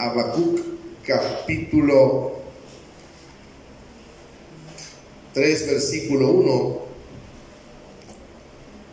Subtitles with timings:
[0.00, 0.58] Habacuc
[1.06, 2.32] capítulo
[5.34, 6.78] 3, versículo 1.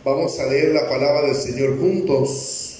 [0.04, 2.80] Vamos a leer la palabra del Señor juntos.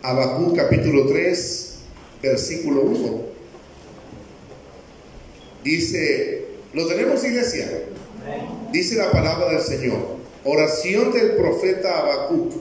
[0.00, 1.74] Habacuc capítulo 3,
[2.22, 3.20] versículo 1.
[5.64, 7.82] Dice, ¿lo tenemos iglesia?
[8.72, 10.16] Dice la palabra del Señor.
[10.44, 12.54] Oración del profeta Habacuc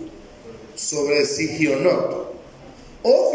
[0.76, 2.34] sobre Sigionot.
[3.04, 3.32] Oh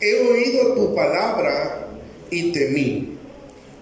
[0.00, 1.88] he oído tu palabra
[2.30, 3.18] y temí.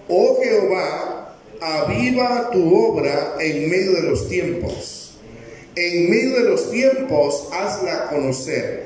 [0.09, 5.17] Oh Jehová, aviva tu obra en medio de los tiempos.
[5.77, 8.85] En medio de los tiempos, hazla conocer.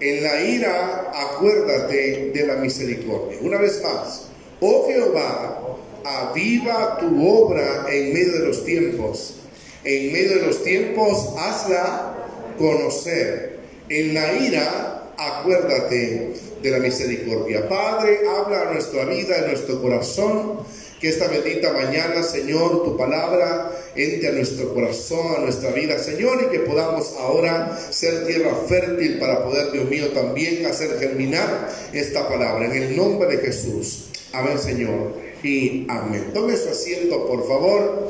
[0.00, 3.38] En la ira, acuérdate de la misericordia.
[3.40, 4.28] Una vez más,
[4.60, 9.36] oh Jehová, aviva tu obra en medio de los tiempos.
[9.84, 12.14] En medio de los tiempos, hazla
[12.58, 13.58] conocer.
[13.88, 17.68] En la ira, acuérdate de la misericordia.
[17.68, 20.60] Padre, habla a nuestra vida, en nuestro corazón.
[21.00, 26.44] Que esta bendita mañana, Señor, tu palabra entre a nuestro corazón, a nuestra vida, Señor,
[26.44, 32.28] y que podamos ahora ser tierra fértil para poder, Dios mío, también hacer germinar esta
[32.28, 32.66] palabra.
[32.66, 34.10] En el nombre de Jesús.
[34.32, 35.14] Amén, Señor.
[35.42, 36.30] Y amén.
[36.32, 38.08] Tome su asiento, por favor.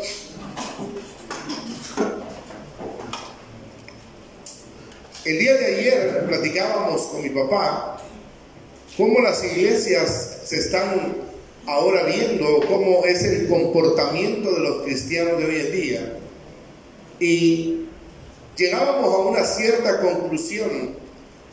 [5.25, 8.02] El día de ayer platicábamos con mi papá
[8.96, 11.16] cómo las iglesias se están
[11.66, 16.18] ahora viendo, cómo es el comportamiento de los cristianos de hoy en día.
[17.20, 17.86] Y
[18.56, 20.96] llegábamos a una cierta conclusión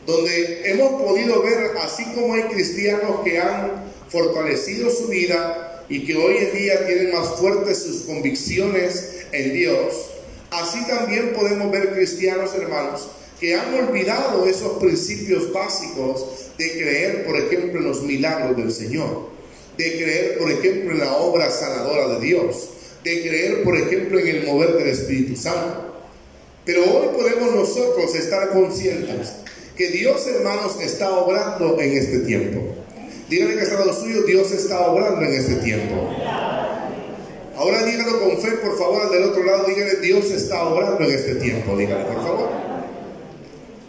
[0.06, 6.16] donde hemos podido ver, así como hay cristianos que han fortalecido su vida y que
[6.16, 10.10] hoy en día tienen más fuertes sus convicciones en Dios,
[10.50, 17.36] así también podemos ver cristianos hermanos que han olvidado esos principios básicos de creer, por
[17.38, 19.30] ejemplo, en los milagros del Señor,
[19.78, 22.68] de creer, por ejemplo, en la obra sanadora de Dios,
[23.02, 25.94] de creer, por ejemplo, en el mover del Espíritu Santo.
[26.66, 29.32] Pero hoy podemos nosotros estar conscientes
[29.74, 32.60] que Dios, hermanos, está obrando en este tiempo.
[33.30, 36.14] Díganle que está lado suyo, Dios está obrando en este tiempo.
[37.56, 41.10] Ahora díganlo con fe, por favor, al del otro lado, díganle, Dios está obrando en
[41.10, 42.50] este tiempo, díganle, por favor.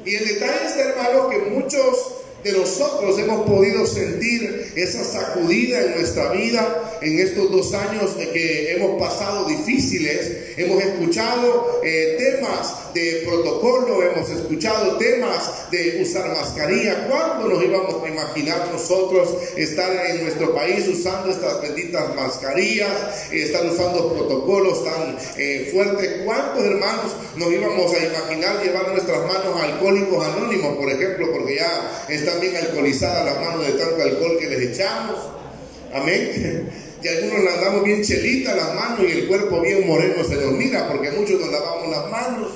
[0.05, 5.91] Y el detalle es, hermano, que muchos de nosotros hemos podido sentir esa sacudida en
[5.91, 10.53] nuestra vida en estos dos años que hemos pasado difíciles.
[10.57, 17.07] Hemos escuchado eh, temas de protocolo, hemos escuchado temas de usar mascarilla.
[17.07, 23.65] ¿Cuándo nos íbamos a imaginar nosotros estar en nuestro país usando estas benditas mascarillas, estar
[23.65, 26.21] usando protocolos tan eh, fuertes?
[26.23, 31.55] ¿Cuántos hermanos nos íbamos a imaginar llevar nuestras manos a alcohólicos anónimos, por ejemplo, porque
[31.55, 35.17] ya están bien alcoholizadas las manos de tanto alcohol que les echamos?
[35.93, 36.69] Amén.
[37.03, 40.51] Y algunos le andamos bien chelitas las manos y el cuerpo bien moreno se nos
[40.51, 42.51] mira porque muchos nos lavamos las manos.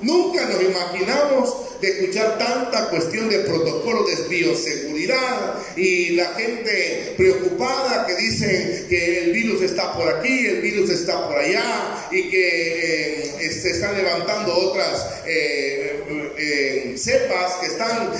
[0.00, 8.06] Nunca nos imaginamos de escuchar tanta cuestión de protocolo de bioseguridad y la gente preocupada
[8.06, 13.36] que dicen que el virus está por aquí, el virus está por allá y que
[13.40, 16.02] eh, se están levantando otras eh,
[16.36, 18.10] eh, cepas que están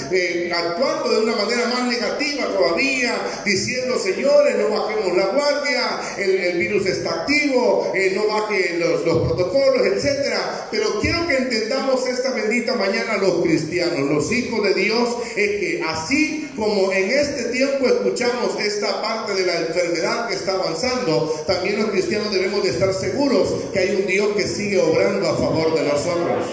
[0.53, 6.87] actuando de una manera más negativa todavía, diciendo señores, no bajemos la guardia, el, virus
[6.87, 10.69] está activo, no bajen los, los protocolos, etcétera.
[10.71, 15.83] Pero quiero que entendamos esta bendita mañana los cristianos, los hijos de Dios, es que
[15.87, 21.81] así como en este tiempo escuchamos esta parte de la enfermedad que está avanzando, también
[21.81, 25.75] los cristianos debemos de estar seguros que hay un Dios que sigue obrando a favor
[25.75, 26.45] de nosotros.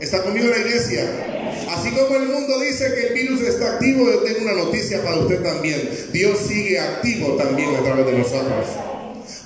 [0.00, 1.04] ¿Está conmigo la iglesia?
[1.70, 5.18] Así como el mundo dice que el virus está activo, yo tengo una noticia para
[5.18, 5.88] usted también.
[6.12, 8.66] Dios sigue activo también a través de nosotros.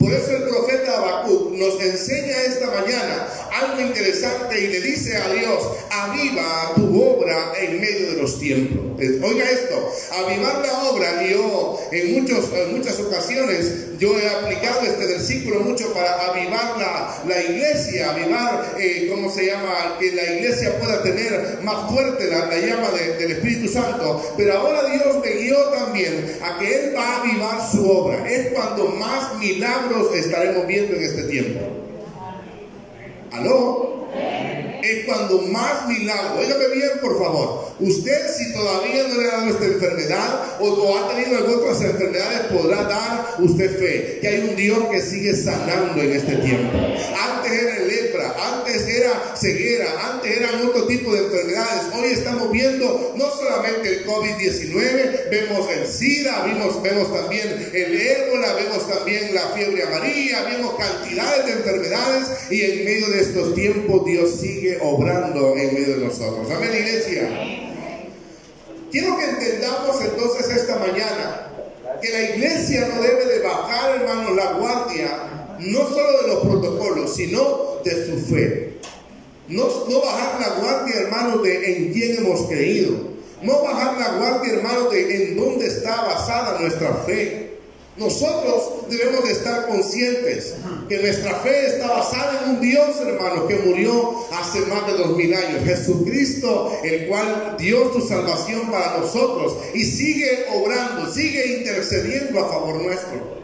[0.00, 5.28] Por eso el profeta Habacuc nos enseña esta mañana algo interesante y le dice a
[5.28, 8.80] Dios, aviva tu obra en medio de los tiempos.
[8.98, 9.92] Oiga esto,
[10.24, 15.92] avivar la obra, yo en, muchos, en muchas ocasiones yo he aplicado este versículo mucho
[15.92, 19.98] para avivar la, la iglesia, avivar, eh, ¿cómo se llama?
[19.98, 24.34] Que la iglesia pueda tener más fuerte la, la llama del Espíritu Santo.
[24.38, 28.26] Pero ahora Dios me guió también a que Él va a avivar su obra.
[28.26, 31.60] Es cuando más milagros estaremos viendo en este tiempo.
[33.32, 33.89] ¿Aló?
[34.90, 36.40] Es cuando más milagro.
[36.40, 37.70] Óigame bien, por favor.
[37.78, 42.82] Usted, si todavía no le ha dado esta enfermedad o, ha tenido otras enfermedades, podrá
[42.82, 46.76] dar usted fe que hay un Dios que sigue sanando en este tiempo.
[46.76, 51.82] Antes era lepra, antes era ceguera, antes eran otro tipo de enfermedades.
[51.94, 58.54] Hoy estamos viendo no solamente el COVID-19, vemos el SIDA, vemos, vemos también el ébola,
[58.54, 64.04] vemos también la fiebre amarilla, vemos cantidades de enfermedades y en medio de estos tiempos
[64.04, 66.50] Dios sigue obrando en medio de nosotros.
[66.50, 67.28] Amén, iglesia.
[68.90, 71.46] Quiero que entendamos entonces esta mañana
[72.00, 75.30] que la iglesia no debe de bajar, hermanos, la guardia
[75.60, 78.78] no solo de los protocolos, sino de su fe.
[79.48, 83.10] No, no bajar la guardia, hermanos, de en quién hemos creído.
[83.42, 87.49] No bajar la guardia, hermanos, de en dónde está basada nuestra fe.
[88.00, 90.54] Nosotros debemos de estar conscientes
[90.88, 95.14] que nuestra fe está basada en un Dios, hermano, que murió hace más de dos
[95.18, 95.62] mil años.
[95.66, 102.82] Jesucristo, el cual dio su salvación para nosotros y sigue obrando, sigue intercediendo a favor
[102.82, 103.38] nuestro.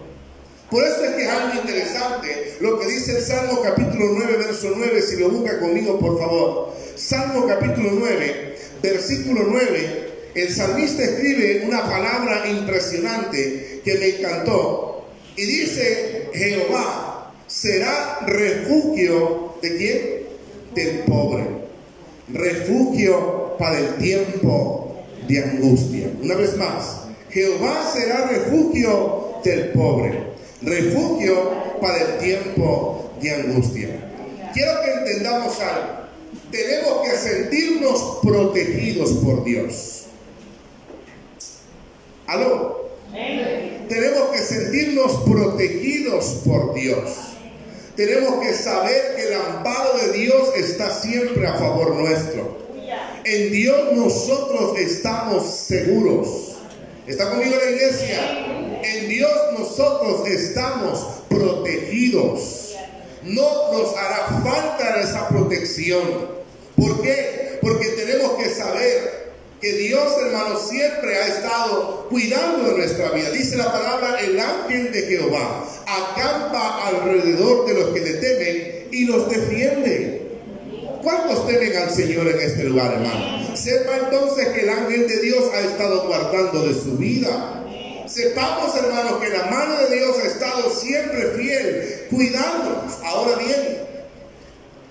[0.71, 4.73] Por eso es que es algo interesante lo que dice el Salmo capítulo 9, verso
[4.75, 6.73] 9, si lo busca conmigo por favor.
[6.97, 10.06] Salmo capítulo 9, versículo 9,
[10.43, 15.07] el salmista escribe una palabra impresionante que me encantó.
[15.37, 20.01] Y dice, Jehová será refugio de quién?
[20.75, 21.45] Del pobre.
[22.33, 26.11] Refugio para el tiempo de angustia.
[26.23, 33.89] Una vez más, Jehová será refugio del pobre refugio para el tiempo de angustia.
[34.53, 36.07] Quiero que entendamos algo.
[36.51, 39.96] Tenemos que sentirnos protegidos por Dios.
[42.27, 42.91] ¿Aló?
[43.89, 47.11] Tenemos que sentirnos protegidos por Dios.
[47.95, 52.67] Tenemos que saber que el amparo de Dios está siempre a favor nuestro.
[53.25, 56.57] En Dios nosotros estamos seguros.
[57.07, 58.83] ¿Está conmigo la iglesia?
[58.83, 62.75] En Dios nosotros estamos protegidos.
[63.23, 66.03] No nos hará falta esa protección.
[66.77, 67.59] ¿Por qué?
[67.63, 69.26] Porque tenemos que saber
[69.61, 73.31] que Dios, hermano, siempre ha estado cuidando de nuestra vida.
[73.31, 79.05] Dice la palabra, el ángel de Jehová acampa alrededor de los que le temen y
[79.07, 80.23] los defiende.
[81.03, 83.57] ¿Cuántos temen al Señor en este lugar, hermano?
[83.57, 87.63] Sepa entonces que el ángel de Dios ha estado guardando de su vida.
[88.07, 92.93] Sepamos, hermanos, que la mano de Dios ha estado siempre fiel, cuidándonos.
[93.05, 93.79] Ahora bien,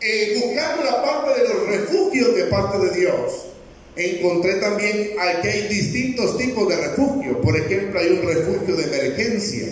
[0.01, 3.45] eh, buscando la parte de los refugios de parte de Dios,
[3.95, 5.11] encontré también
[5.41, 7.41] que hay distintos tipos de refugio.
[7.41, 9.67] Por ejemplo, hay un refugio de emergencia.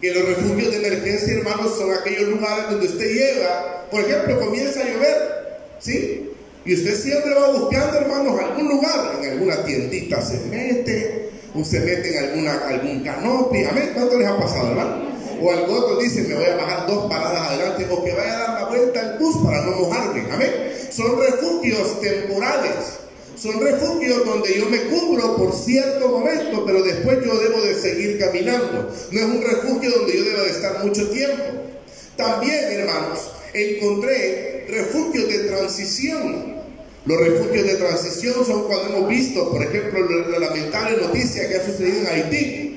[0.00, 4.80] Que los refugios de emergencia, hermanos, son aquellos lugares donde usted llega, por ejemplo, comienza
[4.80, 6.30] a llover, ¿sí?
[6.64, 12.16] Y usted siempre va buscando, hermanos, algún lugar, en alguna tiendita se mete, usted mete
[12.16, 15.10] en alguna, algún canopy, amén, ¿cuánto les ha pasado, hermano?
[15.42, 18.38] O algo otro dice, me voy a bajar dos paradas adelante, o que vaya a
[18.38, 20.50] dar la vuelta al bus para no mojarme, amén.
[20.90, 22.99] Son refugios temporales,
[23.40, 28.18] son refugios donde yo me cubro por cierto momento, pero después yo debo de seguir
[28.18, 28.92] caminando.
[29.10, 31.42] No es un refugio donde yo debo de estar mucho tiempo.
[32.16, 36.60] También, hermanos, encontré refugios de transición.
[37.06, 41.64] Los refugios de transición son cuando hemos visto, por ejemplo, la lamentable noticia que ha
[41.64, 42.69] sucedido en Haití.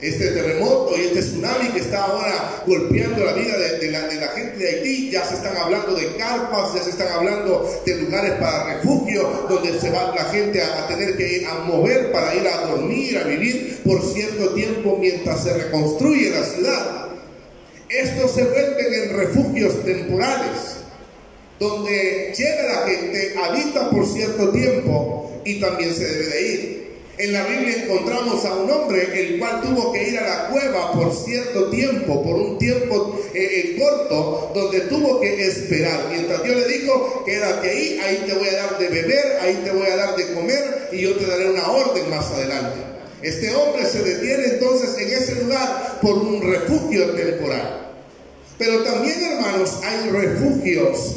[0.00, 4.68] Este terremoto y este tsunami que está ahora golpeando la vida de, la, gente de
[4.68, 9.46] Haití, ya se están hablando de carpas, ya se están hablando de lugares para refugio,
[9.48, 13.24] donde se va la gente a, tener que a mover para ir a dormir, a
[13.24, 17.08] vivir por cierto tiempo mientras se reconstruye la ciudad.
[17.90, 20.76] Estos se vuelven en refugios temporales
[21.58, 26.89] donde llega la gente, habita por cierto tiempo y también se debe de ir.
[27.20, 30.90] En la Biblia encontramos a un hombre el cual tuvo que ir a la cueva
[30.92, 36.06] por cierto tiempo, por un tiempo eh, eh, corto, donde tuvo que esperar.
[36.10, 39.70] Mientras Dios le dijo, quédate ahí, ahí te voy a dar de beber, ahí te
[39.70, 42.80] voy a dar de comer y yo te daré una orden más adelante.
[43.20, 47.98] Este hombre se detiene entonces en ese lugar por un refugio temporal.
[48.56, 51.16] Pero también, hermanos, hay refugios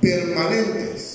[0.00, 1.11] permanentes.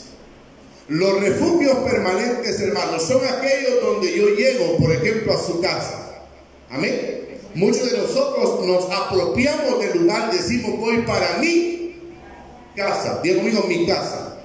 [0.88, 6.24] Los refugios permanentes, hermanos, son aquellos donde yo llego, por ejemplo, a su casa.
[6.70, 7.40] Amén.
[7.56, 11.96] Muchos de nosotros nos apropiamos del lugar, decimos, voy para mi
[12.76, 13.20] casa.
[13.22, 14.38] Diga conmigo, mi casa.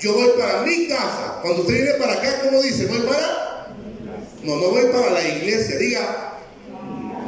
[0.00, 1.40] Yo voy para mi casa.
[1.42, 2.86] Cuando usted viene para acá, ¿cómo dice?
[2.86, 3.74] ¿Voy para?
[4.42, 5.76] No, no voy para la iglesia.
[5.76, 6.38] Diga,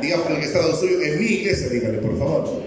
[0.01, 2.63] diga para el que está lo suyo, en mi iglesia, dígale, por favor.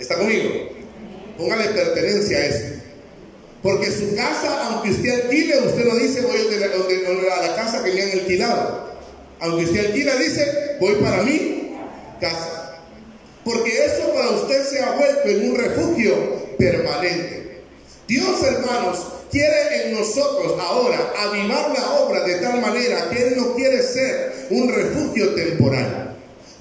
[0.00, 0.50] ¿Está conmigo?
[1.38, 2.81] Póngale pertenencia a eso.
[3.62, 6.36] Porque su casa, aunque usted alquile, usted no dice voy
[7.30, 8.92] a la casa que me han alquilado.
[9.40, 11.76] Aunque usted alquila, dice voy para mi
[12.20, 12.80] casa.
[13.44, 16.14] Porque eso para usted se ha vuelto en un refugio
[16.58, 17.62] permanente.
[18.08, 18.98] Dios, hermanos,
[19.30, 24.46] quiere en nosotros ahora avivar la obra de tal manera que Él no quiere ser
[24.50, 26.11] un refugio temporal.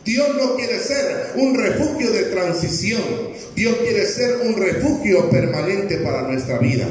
[0.04, 3.02] Dios no quiere ser un refugio de transición.
[3.56, 6.88] Dios quiere ser un refugio permanente para nuestra vida.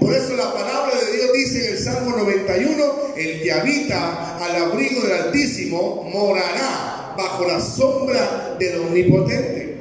[0.00, 4.56] Por eso la palabra de Dios dice en el Salmo 91, el que habita al
[4.56, 9.76] abrigo del Altísimo morará bajo la sombra del Omnipotente.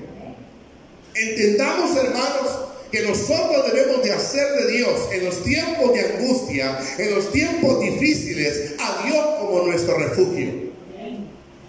[1.16, 7.16] Entendamos, hermanos, que nosotros debemos de hacer de Dios en los tiempos de angustia, en
[7.16, 10.65] los tiempos difíciles, a Dios como nuestro refugio.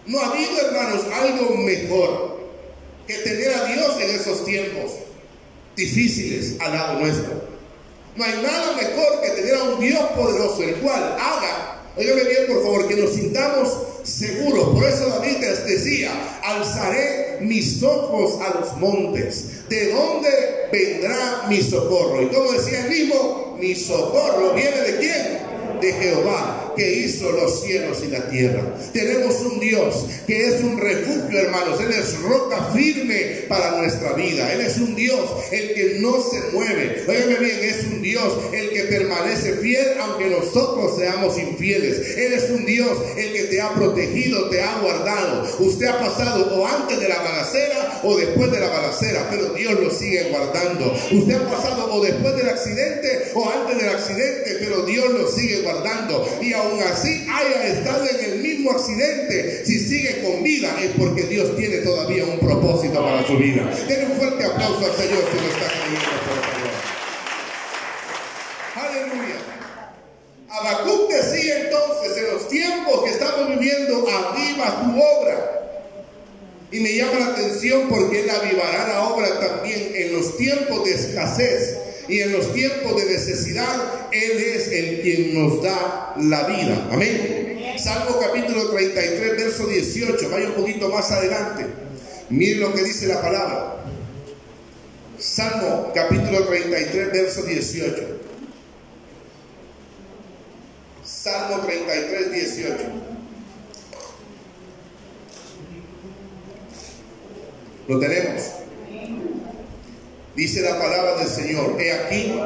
[0.07, 2.41] No ha habido, hermanos, algo mejor
[3.07, 4.93] que tener a Dios en esos tiempos
[5.75, 7.43] difíciles al lado nuestro.
[8.15, 12.47] No hay nada mejor que tener a un Dios poderoso, el cual haga, oígame bien
[12.47, 13.69] por favor, que nos sintamos
[14.05, 14.69] seguros.
[14.69, 19.69] Por eso David decía, alzaré mis ojos a los montes.
[19.69, 20.29] ¿De dónde
[20.73, 22.23] vendrá mi socorro?
[22.23, 25.81] Y como decía el mismo, mi socorro viene de quién?
[25.81, 28.63] De Jehová que hizo los cielos y la tierra.
[28.93, 31.81] Tenemos un Dios que es un refugio, hermanos.
[31.81, 34.53] Él es roca firme para nuestra vida.
[34.53, 37.05] Él es un Dios el que no se mueve.
[37.09, 42.17] Óyeme bien, es un Dios el que permanece fiel aunque nosotros seamos infieles.
[42.17, 45.47] Él es un Dios el que te ha protegido, te ha guardado.
[45.59, 49.81] Usted ha pasado o antes de la balacera o después de la balacera, pero Dios
[49.81, 50.95] lo sigue guardando.
[51.13, 55.63] Usted ha pasado o después del accidente o antes del accidente, pero Dios lo sigue
[55.63, 56.27] guardando.
[56.67, 61.57] Aún así haya estado en el mismo accidente, si sigue con vida es porque Dios
[61.57, 63.63] tiene todavía un propósito para su vida.
[63.89, 66.77] Denle un fuerte aplauso al Señor si lo está creyendo, por favor.
[68.75, 69.37] Aleluya.
[70.49, 75.53] Habacuc decía entonces, en los tiempos que estamos viviendo, aviva tu obra.
[76.73, 80.95] Y me llama la atención porque Él avivará la obra también en los tiempos de
[80.95, 86.89] escasez y en los tiempos de necesidad, Él es el quien nos da la vida.
[86.91, 87.75] Amén.
[87.79, 90.31] Salmo capítulo 33, verso 18.
[90.31, 91.67] Vaya un poquito más adelante.
[92.31, 93.85] Miren lo que dice la palabra.
[95.19, 98.17] Salmo capítulo 33, verso 18.
[101.05, 102.77] Salmo 33, 18.
[107.89, 108.43] Lo tenemos.
[110.37, 112.39] Dice la palabra del Señor, he aquí,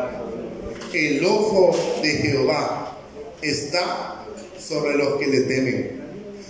[0.95, 2.97] el ojo de Jehová
[3.43, 6.01] está sobre los que le temen,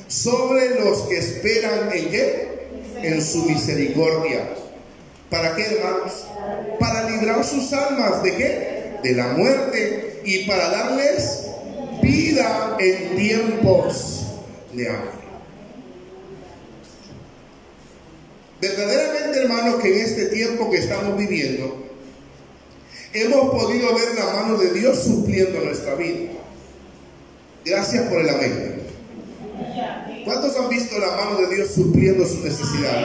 [0.06, 2.49] sobre los que esperan en qué?
[3.02, 4.50] En su misericordia.
[5.30, 6.26] ¿Para qué, hermanos?
[6.78, 8.92] Para librar sus almas de qué?
[9.02, 11.47] De la muerte y para darles
[12.02, 14.26] vida en tiempos
[14.75, 15.20] de hambre.
[18.61, 21.87] Verdaderamente, hermanos, que en este tiempo que estamos viviendo,
[23.14, 26.33] hemos podido ver la mano de Dios supliendo nuestra vida.
[27.64, 28.81] Gracias por el amén.
[30.25, 33.02] ¿Cuántos han visto la mano de Dios supliendo su necesidad?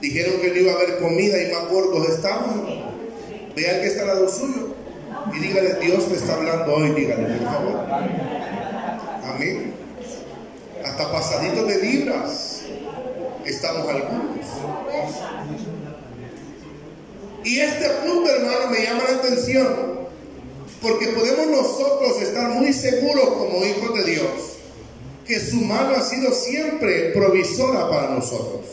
[0.00, 2.64] Dijeron que no iba a haber comida y más gordos estaban.
[3.54, 4.74] Vean que está al lado suyo
[5.34, 7.86] y dígale, Dios te está hablando hoy, dígale, por favor.
[9.24, 9.74] Amén.
[10.84, 12.49] Hasta pasaditos de libras
[13.50, 14.46] estamos algunos.
[17.44, 19.66] Y este punto, hermano, me llama la atención,
[20.82, 24.30] porque podemos nosotros estar muy seguros como hijos de Dios,
[25.26, 28.66] que su mano ha sido siempre provisora para nosotros.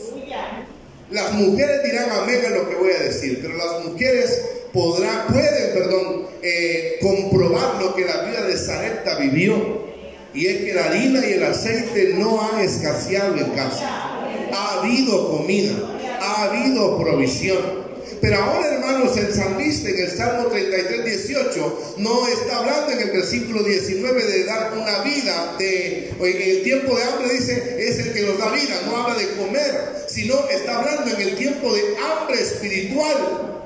[1.10, 4.42] Las mujeres dirán amén a lo que voy a decir, pero las mujeres
[4.74, 9.88] pueden, perdón, eh, comprobar lo que la vida de Sarepta vivió.
[10.34, 14.07] Y es que la harina y el aceite no han escaseado en casa
[14.52, 15.74] ha habido comida,
[16.20, 17.88] ha habido provisión.
[18.20, 23.10] Pero ahora, hermanos, el salmista en el Salmo 33, 18 no está hablando en el
[23.10, 28.12] versículo 19 de dar una vida de, en el tiempo de hambre dice, es el
[28.12, 31.82] que nos da vida, no habla de comer, sino está hablando en el tiempo de
[31.96, 33.62] hambre espiritual.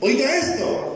[0.00, 0.91] Oiga esto,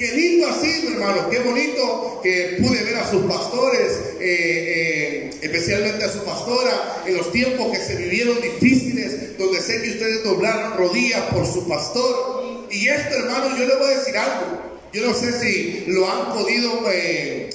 [0.00, 6.02] Qué lindo así, hermano, qué bonito que pude ver a sus pastores, eh, eh, especialmente
[6.02, 10.78] a su pastora, en los tiempos que se vivieron difíciles, donde sé que ustedes doblaron
[10.78, 12.66] rodillas por su pastor.
[12.70, 14.46] Y esto, hermano, yo le voy a decir algo.
[14.90, 17.50] Yo no sé si lo han podido eh,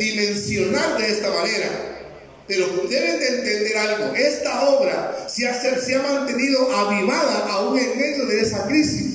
[0.00, 2.08] dimensionar de esta manera.
[2.48, 4.14] Pero deben de entender algo.
[4.14, 9.13] Esta obra se ha, se ha mantenido avivada aún en medio de esa crisis.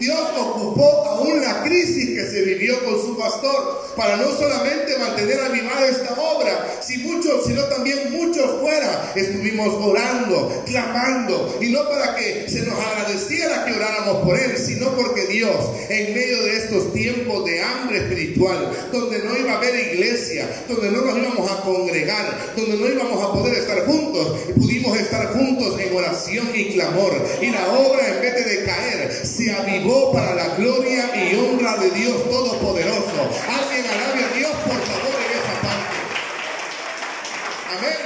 [0.00, 5.88] Dios ocupó aún la crisis se vivió con su pastor para no solamente mantener avivada
[5.88, 12.48] esta obra, si muchos, sino también muchos fuera estuvimos orando, clamando, y no para que
[12.48, 15.56] se nos agradeciera que oráramos por Él, sino porque Dios,
[15.88, 20.90] en medio de estos tiempos de hambre espiritual, donde no iba a haber iglesia, donde
[20.90, 25.78] no nos íbamos a congregar, donde no íbamos a poder estar juntos, pudimos estar juntos
[25.80, 27.12] en oración y clamor.
[27.40, 31.90] Y la obra, en vez de decaer, se avivó para la gloria y honra de
[31.90, 33.30] Dios Todopoderoso.
[33.48, 35.96] Alguien alabe a Dios, por favor, en esa parte.
[37.76, 37.96] Amén.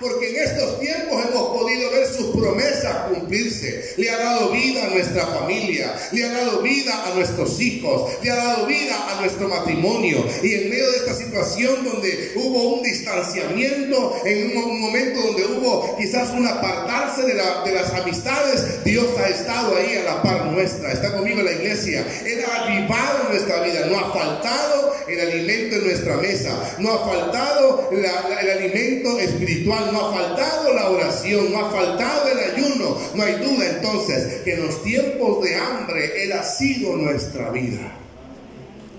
[0.00, 3.94] Porque en estos tiempos hemos podido ver sus promesas cumplirse.
[3.96, 8.30] Le ha dado vida a nuestra familia, le ha dado vida a nuestros hijos, le
[8.30, 10.24] ha dado vida a nuestro matrimonio.
[10.42, 15.96] Y en medio de esta situación donde hubo un distanciamiento, en un momento donde hubo
[15.96, 20.92] quizás un apartarse de, de las amistades, Dios ha estado ahí a la par nuestra.
[20.92, 22.06] Está conmigo en la iglesia.
[22.24, 23.86] Él ha avivado nuestra vida.
[23.86, 26.76] No ha faltado el alimento en nuestra mesa.
[26.78, 32.38] No ha faltado el alimento espiritual no ha faltado la oración, no ha faltado el
[32.38, 32.98] ayuno.
[33.14, 37.92] No hay duda entonces que en los tiempos de hambre Él ha sido nuestra vida.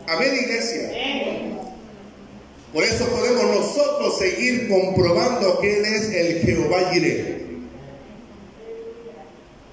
[0.08, 0.92] Amén, iglesia.
[2.74, 7.38] Por eso podemos nosotros seguir comprobando que Él es el Jehová Jireh.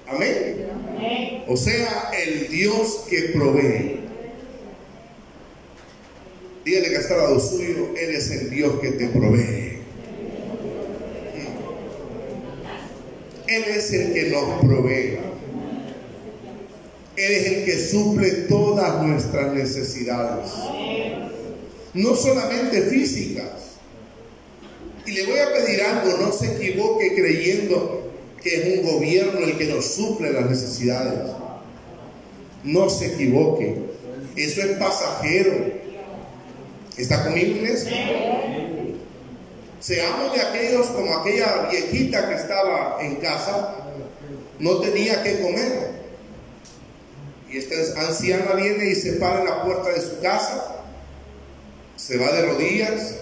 [0.07, 0.65] Amén.
[1.47, 3.99] O sea, el Dios que provee.
[6.63, 9.74] Dígale que está al lado suyo, Él es el Dios que te provee.
[13.47, 15.17] Él es el que nos provee.
[17.15, 20.51] Él es el que suple todas nuestras necesidades.
[21.93, 23.45] No solamente físicas.
[25.05, 28.11] Y le voy a pedir algo, no se equivoque creyendo
[28.41, 31.31] que es un gobierno el que nos suple las necesidades.
[32.63, 33.75] No se equivoque.
[34.35, 35.85] Eso es pasajero.
[36.97, 37.91] ¿Está conmigo, iglesia?
[39.85, 43.75] Seamos de aquellos como aquella viejita que estaba en casa,
[44.57, 45.91] no tenía que comer.
[47.47, 50.85] Y esta anciana viene y se para en la puerta de su casa,
[51.95, 53.13] se va de rodillas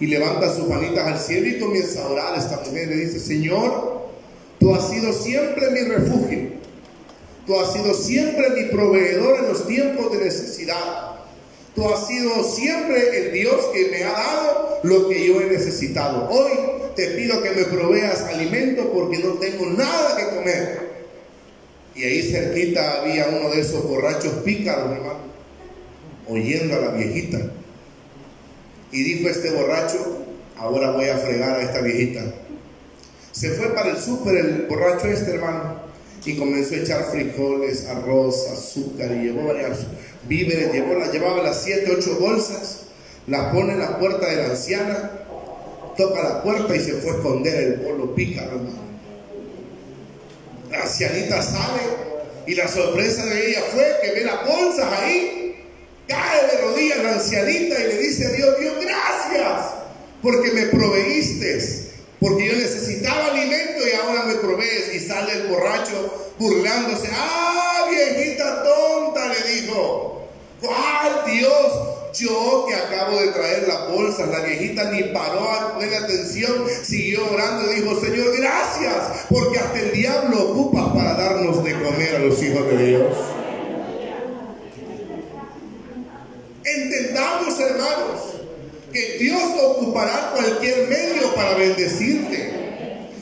[0.00, 2.38] y levanta sus manitas al cielo y comienza a orar.
[2.38, 4.08] Esta mujer le dice, Señor,
[4.58, 6.52] tú has sido siempre mi refugio.
[7.46, 11.17] Tú has sido siempre mi proveedor en los tiempos de necesidad.
[11.74, 16.28] Tú has sido siempre el Dios que me ha dado lo que yo he necesitado.
[16.28, 16.52] Hoy
[16.96, 20.88] te pido que me proveas alimento porque no tengo nada que comer.
[21.94, 25.20] Y ahí cerquita había uno de esos borrachos pícaros, hermano,
[26.28, 27.38] oyendo a la viejita.
[28.90, 30.24] Y dijo este borracho,
[30.56, 32.22] ahora voy a fregar a esta viejita.
[33.32, 35.67] Se fue para el súper el borracho este, hermano,
[36.28, 39.78] y comenzó a echar frijoles, arroz, azúcar y llevó varias
[40.28, 42.80] víveres, llevó, llevaba las siete, ocho bolsas,
[43.26, 45.10] la pone en la puerta de la anciana,
[45.96, 48.88] toca la puerta y se fue a esconder el polo pícaro, hermano.
[50.70, 51.80] La ancianita sale
[52.46, 55.56] y la sorpresa de ella fue que ve las bolsas ahí,
[56.06, 59.64] cae de rodillas la ancianita y le dice a Dios, Dios, gracias,
[60.20, 61.87] porque me proveíste
[62.20, 64.94] porque yo necesitaba alimento y ahora me provees.
[64.94, 67.08] Y sale el borracho burlándose.
[67.12, 69.26] ¡Ah, viejita tonta!
[69.28, 70.28] Le dijo.
[70.60, 71.72] ¿Cuál Dios?
[72.18, 75.68] Yo que acabo de traer la bolsa, la viejita ni paró a
[76.08, 81.72] atención, siguió orando y dijo, Señor, gracias, porque hasta el diablo ocupa para darnos de
[81.74, 83.16] comer a los hijos de Dios.
[88.98, 92.52] Que Dios ocupará cualquier medio para bendecirte.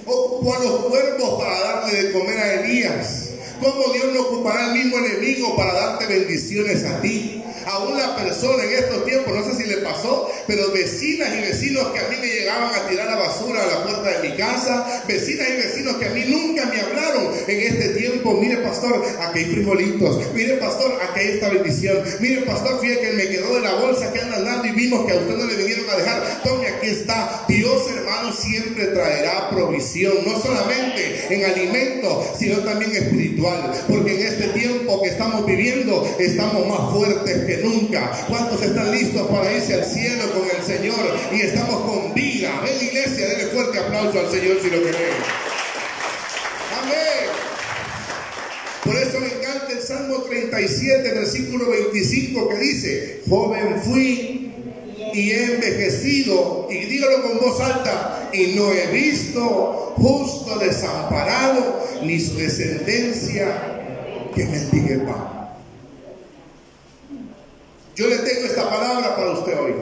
[0.07, 3.31] Ocupó a los cuervos para darle de comer a Elías.
[3.61, 7.36] Como Dios no ocupará al mismo enemigo para darte bendiciones a ti
[7.67, 11.89] a una persona en estos tiempos, no sé si le pasó, pero vecinas y vecinos
[11.89, 15.03] que a mí me llegaban a tirar la basura a la puerta de mi casa,
[15.09, 18.35] vecinas y vecinos que a mí nunca me hablaron en este tiempo.
[18.35, 20.33] Mire, pastor, aquí hay frijolitos.
[20.33, 22.03] Mire, pastor, aquí hay esta bendición.
[22.21, 25.13] Mire, pastor, fíjate que me quedó de la bolsa que andan dando y vimos que
[25.13, 26.43] a usted no le vinieron a dejar.
[26.45, 27.45] Tome, aquí está.
[27.49, 33.73] Dios, hermano, siempre traerá provisión, no solamente en alimento, sino también espiritual.
[33.89, 38.11] Porque en este tiempo que estamos viviendo, estamos más fuertes que nunca.
[38.29, 41.19] ¿Cuántos están listos para irse al cielo con el Señor?
[41.33, 42.61] Y estamos con vida.
[42.63, 45.15] Ven iglesia, denle fuerte aplauso al Señor si lo querés.
[46.83, 47.27] Amén.
[48.85, 54.53] Por eso me encanta el Salmo 37, versículo 25, que dice, joven fui
[55.13, 62.21] y he envejecido, y dígalo con voz alta, y no he visto justo desamparado, ni
[62.21, 63.77] su descendencia
[64.35, 65.36] que mendigue pan.
[67.97, 69.73] Yo le tengo esta palabra para usted hoy.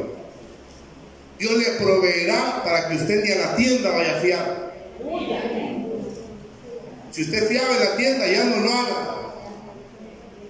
[1.36, 4.74] Dios le proveerá para que usted ni a la tienda vaya a fiar.
[7.10, 9.32] Si usted fiaba en la tienda, ya no lo haga.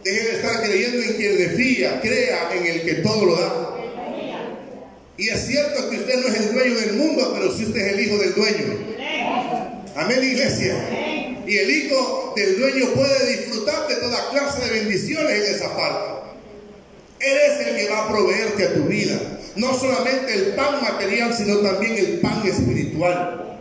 [0.04, 3.70] Deje de estar creyendo en quien le fía, crea en el que todo lo da.
[5.16, 7.92] Y es cierto que usted no es el dueño del mundo, pero si usted es
[7.94, 8.78] el hijo del dueño.
[9.96, 10.74] Amén, iglesia.
[11.46, 16.23] Y el hijo del dueño puede disfrutar de toda clase de bendiciones en esa parte.
[17.24, 19.18] Él es el que va a proveerte a tu vida.
[19.56, 23.58] No solamente el pan material, sino también el pan espiritual.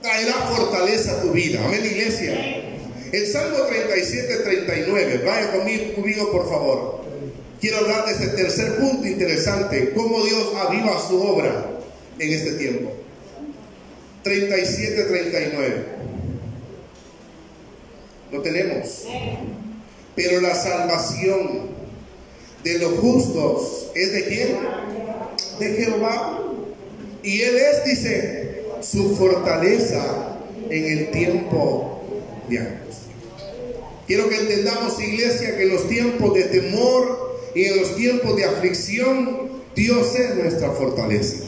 [0.00, 1.64] Traerá fortaleza a tu vida.
[1.64, 2.64] Amén, iglesia.
[3.12, 5.22] El Salmo 37, 39.
[5.24, 7.04] Vaya conmigo, por favor.
[7.60, 9.92] Quiero hablar de ese tercer punto interesante.
[9.94, 11.70] Cómo Dios aviva su obra
[12.18, 12.92] en este tiempo.
[14.22, 15.84] 37, 39.
[18.30, 19.04] Lo tenemos.
[20.14, 21.77] Pero la salvación
[22.64, 24.58] de los justos es de quién?
[25.58, 26.42] De Jehová.
[27.22, 30.38] Y Él es, dice, su fortaleza
[30.70, 32.02] en el tiempo
[32.48, 32.82] de angustia.
[34.06, 38.44] Quiero que entendamos, iglesia, que en los tiempos de temor y en los tiempos de
[38.44, 41.44] aflicción, Dios es nuestra fortaleza.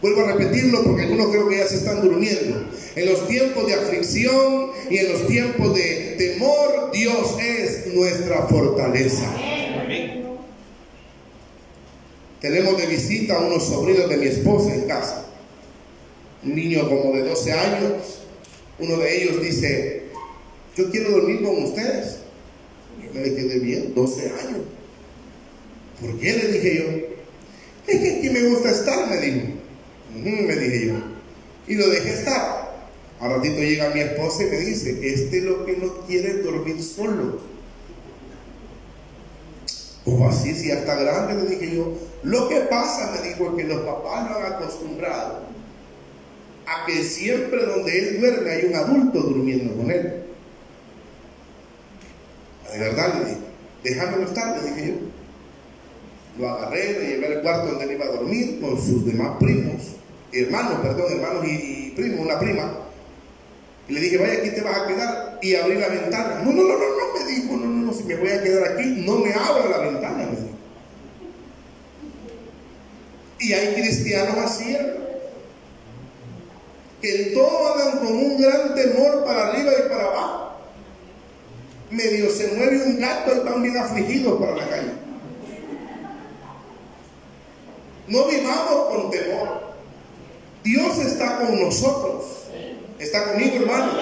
[0.00, 2.64] Vuelvo a repetirlo porque algunos creo que ya se están durmiendo.
[2.94, 9.55] En los tiempos de aflicción y en los tiempos de temor, Dios es nuestra fortaleza.
[12.40, 15.26] Tenemos de visita a unos sobrinos de mi esposa en casa.
[16.44, 17.92] Un niño como de 12 años.
[18.78, 20.02] Uno de ellos dice,
[20.76, 22.18] yo quiero dormir con ustedes.
[23.02, 24.60] Yo me quedé bien, 12 años.
[26.00, 26.32] ¿Por qué?
[26.34, 27.92] Le dije yo.
[27.92, 29.46] Es que aquí me gusta estar, me dijo.
[30.12, 30.94] me dije yo.
[31.68, 32.66] Y lo dejé estar.
[33.18, 36.82] A ratito llega mi esposa y me dice, este es lo que no quiere dormir
[36.82, 37.55] solo.
[40.06, 40.54] ¿Cómo así?
[40.54, 41.92] Si ya grande, le dije yo.
[42.22, 45.40] Lo que pasa, me dijo, es que los papás lo han acostumbrado
[46.64, 50.22] a que siempre donde él duerme hay un adulto durmiendo con él.
[52.72, 53.40] De verdad le dije,
[53.82, 54.94] déjame estar, le dije yo.
[56.38, 59.96] Lo agarré, le llevé al cuarto donde él iba a dormir con sus demás primos,
[60.32, 62.72] hermanos, perdón, hermanos y, primos, una prima.
[63.88, 66.42] Y le dije, vaya, aquí te vas a quedar y abrí la ventana.
[66.44, 67.65] No, no, no, no, no, me dijo, no,
[68.06, 70.28] me voy a quedar aquí, no me abra la ventana.
[73.38, 74.76] Y hay cristianos así,
[77.02, 80.46] que en todo andan con un gran temor para arriba y para abajo
[81.90, 84.92] medio se mueve un gato y están bien afligidos para la calle.
[88.08, 89.76] No vivamos con temor.
[90.62, 92.24] Dios está con nosotros.
[92.98, 93.92] ¿Está conmigo, hermano?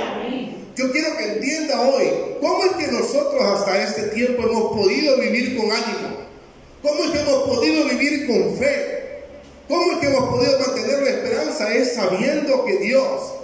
[0.76, 2.04] Yo quiero que entienda hoy
[2.40, 6.16] cómo es que nosotros hasta este tiempo hemos podido vivir con ánimo.
[6.82, 9.22] ¿Cómo es que hemos podido vivir con fe?
[9.68, 11.72] ¿Cómo es que hemos podido mantener la esperanza?
[11.72, 13.34] Es sabiendo que Dios,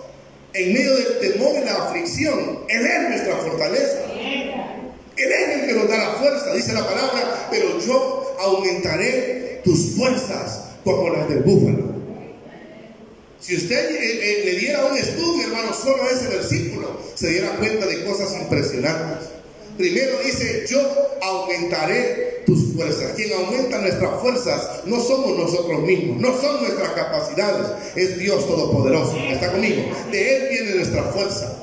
[0.54, 3.98] en medio del temor y la aflicción, Él es nuestra fortaleza.
[4.12, 9.96] Él es el que nos da la fuerza, dice la palabra, pero yo aumentaré tus
[9.96, 11.99] fuerzas como las del búfalo.
[13.40, 17.56] Si usted eh, eh, le diera un estudio, hermano, solo a ese versículo, se diera
[17.56, 19.28] cuenta de cosas impresionantes.
[19.78, 20.80] Primero dice, yo
[21.22, 23.12] aumentaré tus fuerzas.
[23.16, 29.16] Quien aumenta nuestras fuerzas no somos nosotros mismos, no son nuestras capacidades, es Dios Todopoderoso.
[29.16, 29.84] ¿Está conmigo?
[30.10, 31.56] De Él viene nuestra fuerza.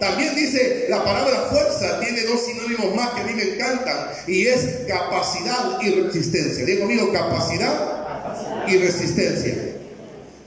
[0.00, 4.46] También dice la palabra fuerza, tiene dos sinónimos más que a mí me encantan, y
[4.46, 6.64] es capacidad y resistencia.
[6.64, 9.73] Digo conmigo, capacidad y resistencia.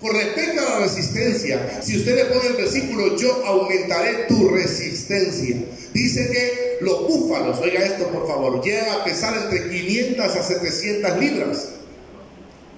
[0.02, 5.58] Con respecto a la resistencia, si usted le pone el versículo, yo aumentaré tu resistencia.
[5.94, 11.20] Dice que los búfalos, oiga esto por favor, llegan a pesar entre 500 a 700
[11.20, 11.70] libras.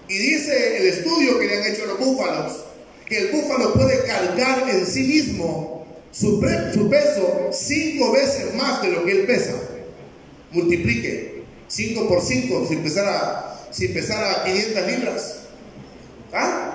[0.07, 2.53] Y dice el estudio que le han hecho los búfalos,
[3.05, 9.05] que el búfalo puede cargar en sí mismo su, peso cinco veces más de lo
[9.05, 9.53] que él pesa.
[10.51, 15.35] Multiplique 5 por 5 si pesara, si pesara 500 libras.
[16.33, 16.68] ¿Ah?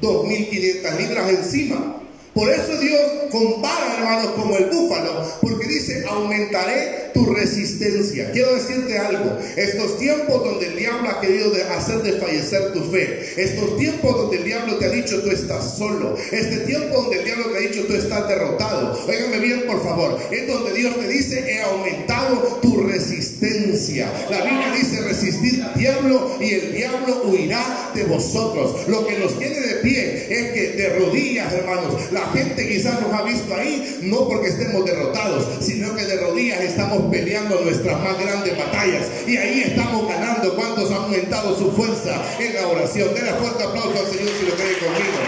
[0.00, 2.05] 2.500 libras encima.
[2.36, 8.30] Por eso Dios compara, hermanos, como el búfalo, porque dice, aumentaré tu resistencia.
[8.30, 13.78] Quiero decirte algo, estos tiempos donde el diablo ha querido hacer desfallecer tu fe, estos
[13.78, 17.46] tiempos donde el diablo te ha dicho tú estás solo, este tiempo donde el diablo
[17.52, 21.42] te ha dicho tú estás derrotado, óigame bien por favor, es donde Dios te dice,
[21.50, 24.12] he aumentado tu resistencia.
[24.28, 28.86] La Biblia dice, resistir al diablo y el diablo huirá de vosotros.
[28.88, 33.12] Lo que nos tiene de pie es que de rodillas, hermanos, la gente quizás nos
[33.12, 38.18] ha visto ahí, no porque estemos derrotados, sino que de rodillas estamos peleando nuestras más
[38.18, 40.54] grandes batallas y ahí estamos ganando.
[40.54, 43.14] ¿Cuántos han aumentado su fuerza en la oración?
[43.14, 45.18] Denle fuerte aplauso al Señor si lo cree conmigo.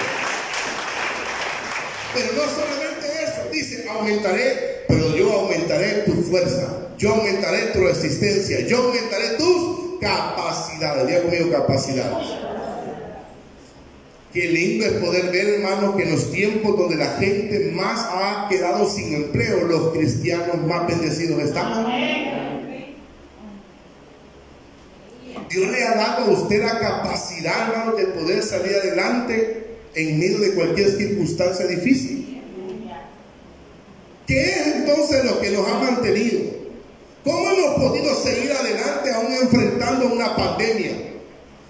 [2.15, 8.61] Pero no solamente eso, dice, aumentaré, pero yo aumentaré tu fuerza, yo aumentaré tu resistencia,
[8.67, 11.07] yo aumentaré tus capacidades.
[11.07, 12.38] Diga conmigo capacidades.
[14.39, 18.47] Qué lindo es poder ver, hermanos, que en los tiempos donde la gente más ha
[18.49, 21.93] quedado sin empleo, los cristianos más bendecidos estamos.
[25.51, 30.39] Dios le ha dado a usted la capacidad, hermano, de poder salir adelante en medio
[30.39, 32.41] de cualquier circunstancia difícil.
[34.25, 36.43] ¿Qué es entonces lo que nos ha mantenido?
[37.25, 41.08] ¿Cómo hemos podido seguir adelante aún enfrentando una pandemia?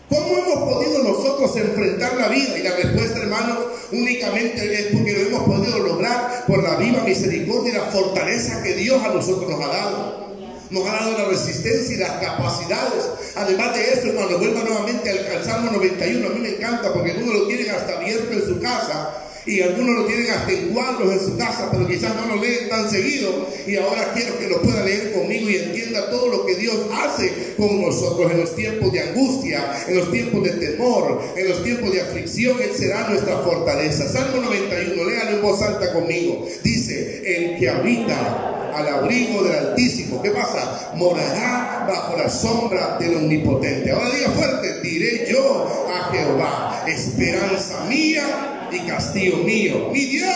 [0.09, 2.59] ¿Cómo hemos podido nosotros enfrentar la vida?
[2.59, 3.59] Y la respuesta, hermanos,
[3.93, 8.75] únicamente es porque lo hemos podido lograr por la viva misericordia y la fortaleza que
[8.75, 10.29] Dios a nosotros nos ha dado.
[10.71, 13.05] Nos ha dado la resistencia y las capacidades.
[13.37, 16.27] Además de eso, hermano, vuelva nuevamente al Salmo 91.
[16.27, 19.97] A mí me encanta porque uno lo tiene hasta abierto en su casa y algunos
[19.97, 23.49] lo tienen hasta en cuadros en su casa, pero quizás no lo leen tan seguido.
[23.67, 27.55] Y ahora quiero que lo pueda leer conmigo y entienda todo lo que Dios hace
[27.57, 31.93] con nosotros en los tiempos de angustia, en los tiempos de temor, en los tiempos
[31.93, 32.61] de aflicción.
[32.61, 34.09] Él será nuestra fortaleza.
[34.09, 36.47] Salmo 91, léalo en voz alta conmigo.
[36.63, 40.93] Dice, el que habita al abrigo del Altísimo, ¿qué pasa?
[40.95, 43.91] Morará bajo la sombra del Omnipotente.
[43.91, 50.29] Ahora diga fuerte, diré yo a Jehová, esperanza mía y castillo mío, mi Dios,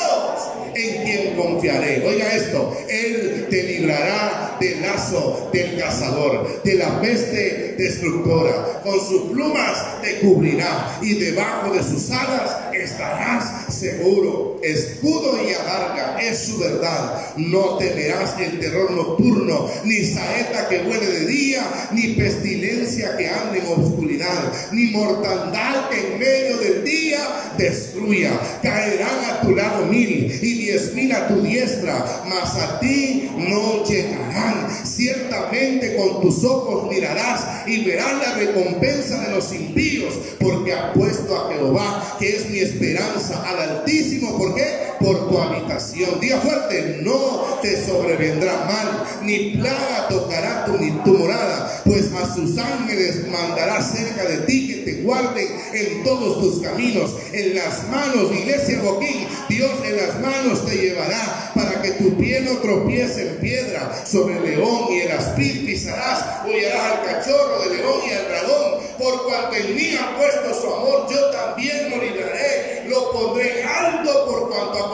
[0.74, 2.02] en quien confiaré.
[2.06, 8.80] Oiga esto, Él te librará del lazo del cazador, de la peste destructora.
[8.82, 14.60] Con sus plumas te cubrirá y debajo de sus alas estarás seguro.
[14.62, 17.34] Escudo y adarga es su verdad.
[17.36, 23.58] No temerás el terror nocturno, ni saeta que vuele de día, ni pestilencia que ande
[23.58, 27.18] en oscuridad, ni mortandad que en medio del día
[27.58, 28.30] destruya.
[28.62, 33.84] Caerán a tu lado mil y diez mil a tu diestra, mas a ti no
[33.84, 34.68] llegarán.
[34.84, 41.36] Ciertamente con tus ojos mirarás y verás la recompensa de los impíos, porque ha puesto
[41.36, 44.36] a Jehová, que es mi esperanza, al Altísimo.
[44.38, 44.64] ¿Por qué?
[45.00, 46.20] Por tu habitación.
[46.20, 52.34] Día fuerte, no te sobrevendrá mal, ni plaga tocará tu, ni tu morada, pues a
[52.34, 57.88] sus ángeles mandará cerca de ti que te guarden en todos tus caminos, en las
[57.88, 63.28] manos, iglesia Boquín, Dios en las manos te llevará para que tu pie no tropiece
[63.28, 68.12] en piedra sobre el león y el aspid pisarás, hollarás al cachorro del león y
[68.12, 72.00] al dragón, por cuanto en mí ha puesto su amor, yo también lo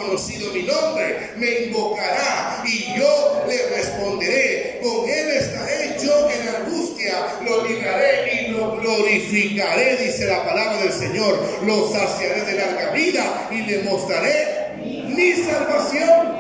[0.09, 7.39] conocido mi nombre, me invocará y yo le responderé, con él estaré yo en angustia,
[7.45, 13.49] lo libraré y lo glorificaré, dice la palabra del Señor, lo saciaré de larga vida
[13.51, 16.39] y le mostraré mi salvación.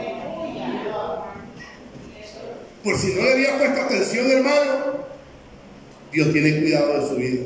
[2.82, 5.08] Por si no le había puesto atención, hermano,
[6.10, 7.40] Dios tiene cuidado de su vida.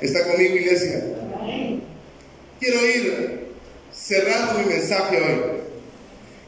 [0.00, 1.04] ¿Está conmigo, iglesia?
[2.58, 3.31] Quiero ir
[4.02, 5.40] cerrando mi mensaje hoy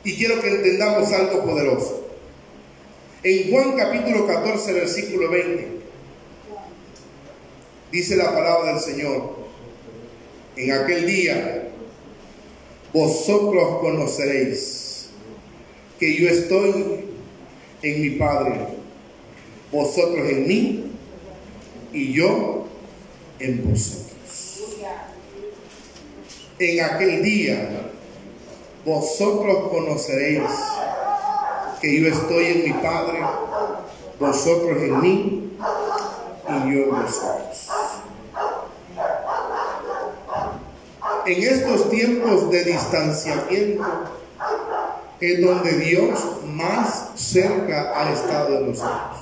[0.03, 2.09] y quiero que entendamos algo poderoso.
[3.23, 5.69] En Juan capítulo 14, versículo 20,
[7.93, 9.37] dice la palabra del Señor,
[10.57, 11.69] en aquel día
[12.93, 15.09] vosotros conoceréis
[15.99, 17.05] que yo estoy
[17.83, 18.67] en mi Padre,
[19.73, 20.85] vosotros en mí
[21.93, 22.67] y yo
[23.39, 24.14] en vosotros.
[26.57, 27.69] En aquel día
[28.85, 30.43] vosotros conoceréis
[31.81, 33.19] que yo estoy en mi Padre,
[34.21, 35.59] vosotros en mí
[36.49, 37.69] y yo en vosotros.
[41.27, 43.85] En estos tiempos de distanciamiento
[45.21, 49.19] es donde Dios más cerca ha estado de nosotros.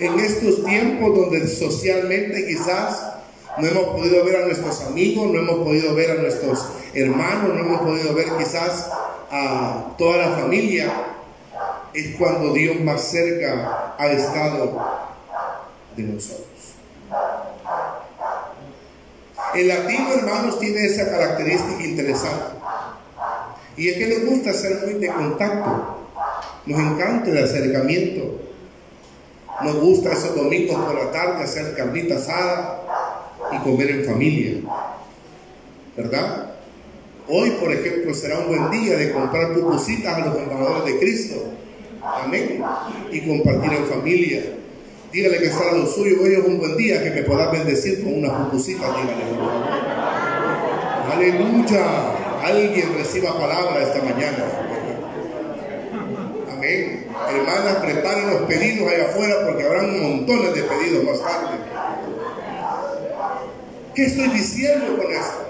[0.00, 3.17] En estos tiempos donde socialmente quizás
[3.60, 7.60] no hemos podido ver a nuestros amigos, no hemos podido ver a nuestros hermanos, no
[7.60, 8.88] hemos podido ver quizás
[9.30, 10.92] a toda la familia,
[11.92, 14.80] es cuando Dios más cerca ha estado
[15.96, 16.46] de nosotros.
[19.54, 22.58] El latino, hermanos, tiene esa característica interesante.
[23.76, 26.06] Y es que nos gusta ser muy de contacto.
[26.66, 28.40] Nos encanta el acercamiento.
[29.62, 32.78] Nos gusta esos domingos por la tarde hacer carnita asada
[33.62, 34.52] comer en familia.
[35.96, 36.52] ¿Verdad?
[37.28, 41.44] Hoy, por ejemplo, será un buen día de comprar pupusitas a los embajadores de Cristo.
[42.02, 42.62] Amén.
[43.12, 44.42] Y compartir en familia.
[45.12, 46.16] Dígale que está lo suyo.
[46.22, 48.86] Hoy es un buen día que me pueda bendecir con una pupusita.
[48.86, 49.24] Dígale.
[51.12, 52.44] Aleluya.
[52.44, 54.44] Alguien reciba palabra esta mañana.
[56.50, 57.06] Amén.
[57.30, 61.58] Hermanas, preparen los pedidos allá afuera porque habrán montones de pedidos más tarde.
[63.98, 65.48] ¿Qué estoy diciendo con esto?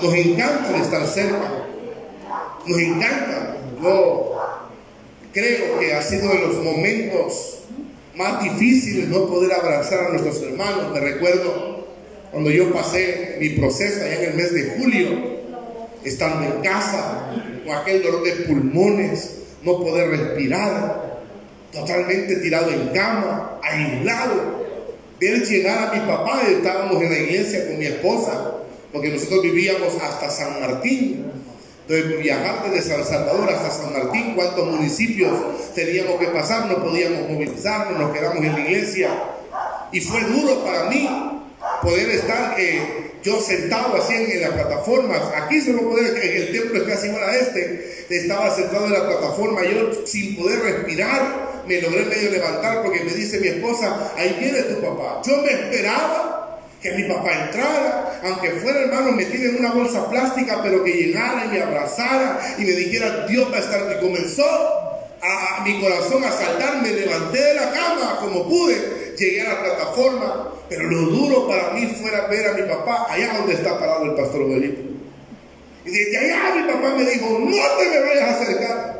[0.00, 1.64] Nos encanta estar cerca.
[2.64, 3.56] Nos encanta.
[3.82, 4.38] Yo
[5.32, 7.58] creo que ha sido de los momentos
[8.14, 10.92] más difíciles no poder abrazar a nuestros hermanos.
[10.94, 11.88] Me recuerdo
[12.30, 15.08] cuando yo pasé mi proceso allá en el mes de julio,
[16.04, 17.32] estando en casa,
[17.66, 21.24] con aquel dolor de pulmones, no poder respirar,
[21.72, 24.57] totalmente tirado en cama, aislado.
[25.20, 28.52] Ver llegar a mi papá, estábamos en la iglesia con mi esposa,
[28.92, 31.26] porque nosotros vivíamos hasta San Martín.
[31.88, 35.32] Entonces, viajar desde San Salvador hasta San Martín, cuántos municipios
[35.74, 39.10] teníamos que pasar, no podíamos movilizarnos, nos quedamos en la iglesia.
[39.90, 41.08] Y fue duro para mí
[41.82, 45.16] poder estar eh, yo sentado así en, la plataforma.
[45.34, 48.06] Aquí se lo puede, en el templo es casi igual este.
[48.08, 53.12] Estaba sentado en la plataforma, yo sin poder respirar, me logré medio levantar porque me
[53.12, 55.20] dice mi esposa, ahí viene tu papá.
[55.24, 60.60] Yo me esperaba que mi papá entrara, aunque fuera hermano metido en una bolsa plástica,
[60.62, 63.96] pero que llegara y me abrazara y me dijera, Dios va a estar.
[63.96, 64.44] Y comenzó
[65.20, 69.60] a, mi corazón a saltar, me levanté de la cama como pude, llegué a la
[69.62, 74.04] plataforma, pero lo duro para mí fuera ver a mi papá allá donde está parado
[74.04, 74.80] el pastor Joelito.
[75.84, 78.97] Y desde allá mi papá me dijo, no te me vayas a acercar.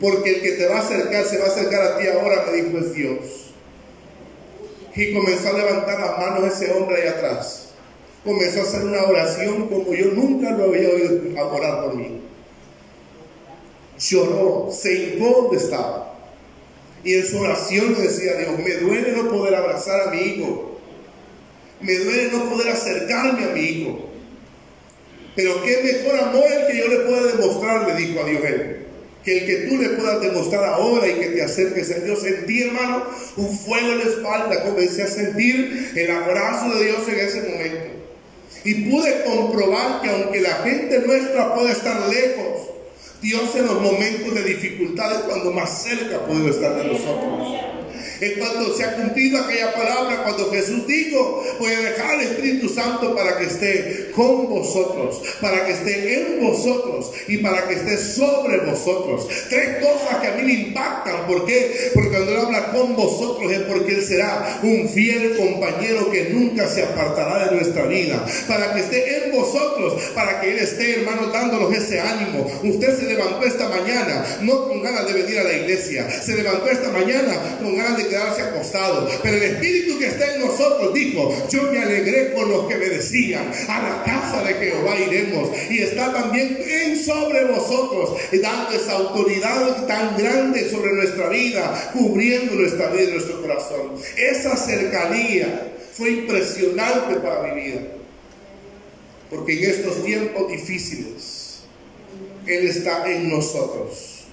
[0.00, 2.62] Porque el que te va a acercar, se va a acercar a ti ahora, me
[2.62, 3.18] dijo, es Dios.
[4.96, 7.68] Y comenzó a levantar las manos ese hombre ahí atrás.
[8.24, 11.20] Comenzó a hacer una oración como yo nunca lo había oído
[11.52, 12.20] orar por mí.
[13.98, 16.18] Lloró, se hincó donde estaba.
[17.04, 20.20] Y en su oración le decía a Dios, me duele no poder abrazar a mi
[20.20, 20.80] hijo.
[21.80, 24.10] Me duele no poder acercarme a mi hijo.
[25.36, 28.79] Pero qué mejor amor el que yo le pueda demostrar, le dijo a Dios él
[29.30, 32.20] que el que tú le puedas demostrar ahora y que te acerques a Dios.
[32.20, 33.04] Sentí, hermano,
[33.36, 34.64] un fuego en la espalda.
[34.64, 37.90] Comencé a sentir el abrazo de Dios en ese momento.
[38.64, 42.70] Y pude comprobar que aunque la gente nuestra puede estar lejos,
[43.22, 47.79] Dios en los momentos de dificultades, cuando más cerca puede estar de nosotros
[48.20, 52.68] es cuando se ha cumplido aquella palabra, cuando Jesús dijo, voy a dejar al Espíritu
[52.68, 57.96] Santo para que esté con vosotros, para que esté en vosotros y para que esté
[57.96, 59.26] sobre vosotros.
[59.48, 61.26] Tres cosas que a mí me impactan.
[61.26, 61.90] ¿Por qué?
[61.94, 66.68] Porque cuando Él habla con vosotros es porque Él será un fiel compañero que nunca
[66.68, 68.24] se apartará de nuestra vida.
[68.46, 72.46] Para que esté en vosotros, para que Él esté, hermano, dándonos ese ánimo.
[72.62, 76.68] Usted se levantó esta mañana, no con ganas de venir a la iglesia, se levantó
[76.68, 79.08] esta mañana con ganas de quedarse acostado.
[79.22, 82.86] Pero el Espíritu que está en nosotros dijo, yo me alegré por los que me
[82.86, 85.50] decían, a la casa de Jehová iremos.
[85.70, 92.54] Y está también en sobre vosotros, dando esa autoridad tan grande sobre nuestra vida, cubriendo
[92.54, 93.94] nuestra vida y nuestro corazón.
[94.16, 97.80] Esa cercanía fue impresionante para mi vida.
[99.30, 101.60] Porque en estos tiempos difíciles,
[102.46, 104.24] Él está en nosotros.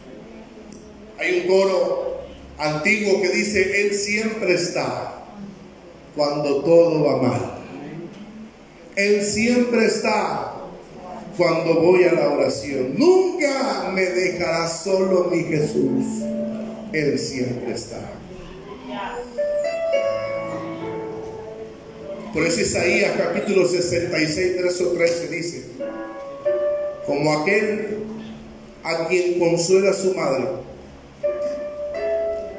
[1.20, 2.17] Hay un coro
[2.58, 5.26] antiguo que dice, Él siempre está
[6.16, 7.54] cuando todo va mal.
[8.96, 10.54] Él siempre está
[11.38, 12.96] cuando voy a la oración.
[12.98, 16.04] Nunca me dejará solo mi Jesús.
[16.92, 18.14] Él siempre está.
[22.34, 25.64] Por eso Isaías capítulo 66, verso 13 dice,
[27.06, 27.98] como aquel
[28.84, 30.46] a quien consuela su madre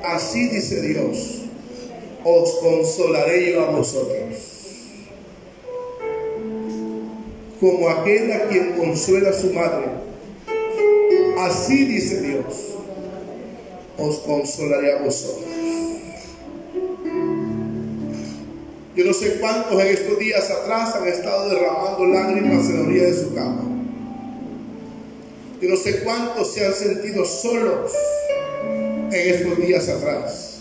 [0.08, 1.42] Así dice Dios,
[2.24, 4.36] os consolaré yo a vosotros.
[7.60, 9.86] Como aquel a quien consuela su madre.
[11.38, 12.44] Así dice Dios,
[13.98, 15.44] os consolaré a vosotros.
[18.96, 23.04] Yo no sé cuántos en estos días atrás han estado derramando lágrimas en la orilla
[23.04, 23.62] de su cama.
[25.60, 27.92] Yo no sé cuántos se han sentido solos
[29.12, 30.58] en estos días atrás.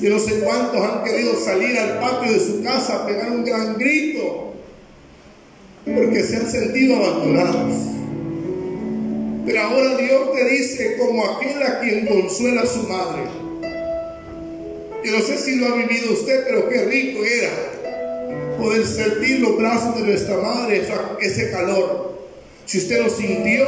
[0.00, 3.44] Yo no sé cuántos han querido salir al patio de su casa a pegar un
[3.44, 4.54] gran grito
[5.84, 7.74] porque se han sentido abandonados.
[9.46, 13.22] Pero ahora Dios te dice como aquel a quien consuela su madre.
[15.04, 17.50] Yo no sé si lo ha vivido usted, pero qué rico era
[18.58, 20.86] poder sentir los brazos de nuestra madre,
[21.20, 22.07] ese calor.
[22.68, 23.64] Si usted lo sintió,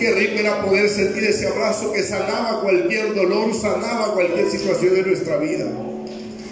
[0.00, 5.02] qué rico era poder sentir ese abrazo que sanaba cualquier dolor, sanaba cualquier situación de
[5.02, 5.66] nuestra vida.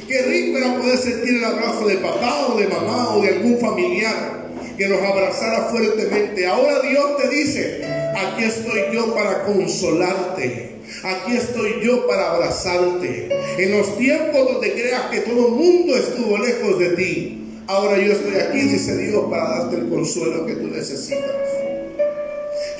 [0.06, 3.56] Qué rico era poder sentir el abrazo de papá o de mamá o de algún
[3.56, 6.46] familiar que nos abrazara fuertemente.
[6.46, 7.82] Ahora Dios te dice,
[8.14, 10.72] aquí estoy yo para consolarte.
[11.02, 13.30] Aquí estoy yo para abrazarte.
[13.56, 18.12] En los tiempos donde creas que todo el mundo estuvo lejos de ti, ahora yo
[18.12, 21.59] estoy aquí, dice Dios, para darte el consuelo que tú necesitas.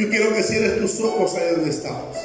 [0.01, 2.17] Yo quiero que cierres tus ojos ahí donde estamos.